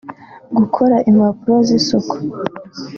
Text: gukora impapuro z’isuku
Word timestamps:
gukora 0.57 0.95
impapuro 1.09 1.55
z’isuku 1.67 2.15